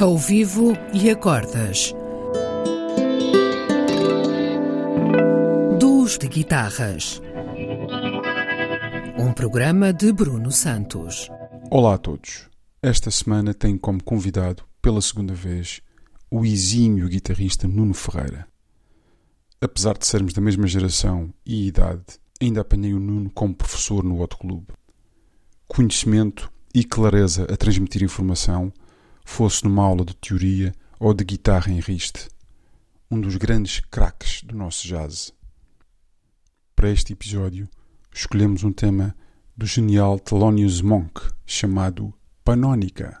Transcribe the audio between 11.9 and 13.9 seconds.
a todos. Esta semana tenho